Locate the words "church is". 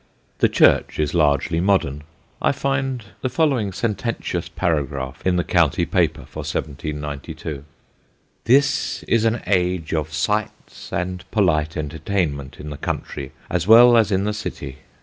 0.49-1.13